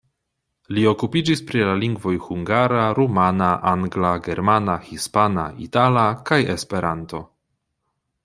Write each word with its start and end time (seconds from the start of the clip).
Li 0.75 0.83
okupiĝis 0.91 1.41
pri 1.49 1.59
la 1.67 1.73
lingvoj 1.81 2.13
hungara, 2.29 2.79
rumana, 2.99 3.51
angla, 3.73 4.13
germana, 4.29 4.79
hispana, 4.87 5.45
itala 5.69 6.07
kaj 6.31 6.41
Esperanto. 6.57 7.21